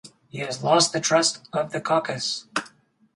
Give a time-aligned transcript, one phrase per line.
[0.29, 2.47] He has lost the trust of the caucus.